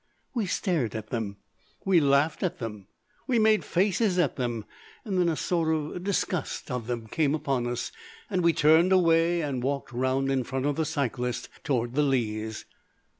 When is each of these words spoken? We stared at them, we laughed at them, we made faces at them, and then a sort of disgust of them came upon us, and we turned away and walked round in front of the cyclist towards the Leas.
We 0.33 0.47
stared 0.47 0.95
at 0.95 1.11
them, 1.11 1.37
we 1.85 1.99
laughed 1.99 2.41
at 2.41 2.57
them, 2.57 2.87
we 3.27 3.37
made 3.37 3.63
faces 3.63 4.17
at 4.17 4.35
them, 4.35 4.65
and 5.05 5.19
then 5.19 5.29
a 5.29 5.35
sort 5.35 5.71
of 5.71 6.03
disgust 6.03 6.71
of 6.71 6.87
them 6.87 7.05
came 7.05 7.35
upon 7.35 7.67
us, 7.67 7.91
and 8.27 8.41
we 8.43 8.51
turned 8.51 8.91
away 8.91 9.41
and 9.41 9.61
walked 9.61 9.91
round 9.91 10.31
in 10.31 10.43
front 10.43 10.65
of 10.65 10.75
the 10.75 10.85
cyclist 10.85 11.49
towards 11.63 11.93
the 11.93 12.01
Leas. 12.01 12.65